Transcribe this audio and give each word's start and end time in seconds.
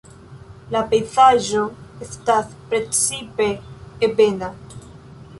La 0.75 0.79
pejzaĝo 0.93 1.65
estas 2.05 2.49
precipe 2.71 3.47
ebena. 4.09 4.49